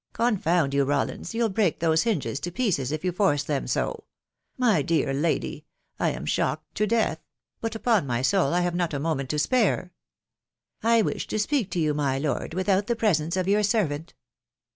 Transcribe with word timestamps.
Con 0.13 0.35
found 0.35 0.73
you, 0.73 0.83
Rawlins, 0.83 1.35
you'll 1.35 1.49
break 1.49 1.77
those 1.79 2.05
hingi 2.05 2.35
pieces 2.55 2.91
if 2.91 3.05
you 3.05 3.11
force 3.11 3.43
them 3.43 3.67
so.... 3.67 4.05
My 4.57 4.81
dear 4.81 5.13
lady 5.13 5.67
i.... 5.99 6.25
shocked 6.25 6.73
to 6.77 6.87
death;.... 6.87 7.19
but, 7.59 7.75
upon 7.75 8.07
my 8.07 8.23
soul, 8.23 8.51
I 8.51 8.63
Isnve 8.67 8.73
not 8.73 8.93
a 8.95 8.99
ment 8.99 9.29
to 9.29 9.37
spare 9.37 9.91
V*" 10.81 10.87
I 10.89 11.01
wish 11.03 11.27
to 11.27 11.37
speak 11.37 11.69
to 11.73 11.79
you, 11.79 11.93
my 11.93 12.17
lord, 12.17 12.55
without 12.55 12.87
the 12.87 12.95
preset 12.95 13.45
your 13.45 13.61
servant." 13.61 14.15